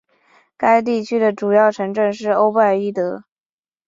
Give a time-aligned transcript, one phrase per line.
[0.57, 3.25] 该地区的主要城镇是欧拜伊德。